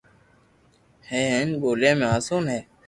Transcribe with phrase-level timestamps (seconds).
[1.09, 2.59] ھي ھين ٻوليا ۾ آسون ھي